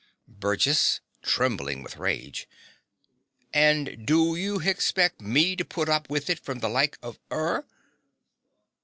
BURGESS 0.27 0.99
(trembling 1.21 1.83
with 1.83 1.97
rage). 1.97 2.49
And 3.53 4.03
do 4.03 4.35
you 4.35 4.57
hexpec 4.57 5.19
me 5.21 5.55
to 5.55 5.63
put 5.63 5.89
up 5.89 6.09
with 6.09 6.27
it 6.27 6.39
from 6.39 6.57
the 6.57 6.69
like 6.69 6.97
of 7.03 7.19
'ER? 7.31 7.67